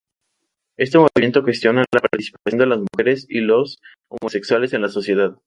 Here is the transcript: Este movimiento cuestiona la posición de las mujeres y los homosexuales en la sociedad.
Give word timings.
Este 0.79 0.97
movimiento 0.97 1.43
cuestiona 1.43 1.85
la 1.93 1.99
posición 1.99 2.57
de 2.57 2.65
las 2.65 2.79
mujeres 2.79 3.27
y 3.29 3.41
los 3.41 3.77
homosexuales 4.09 4.73
en 4.73 4.81
la 4.81 4.89
sociedad. 4.89 5.37